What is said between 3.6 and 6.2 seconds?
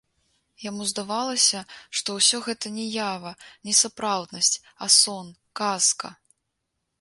не сапраўднасць, а сон, казка.